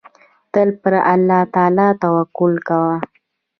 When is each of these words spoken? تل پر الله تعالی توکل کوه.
تل 0.53 0.69
پر 0.81 0.93
الله 1.13 1.41
تعالی 1.53 1.87
توکل 2.01 2.53
کوه. 2.67 2.95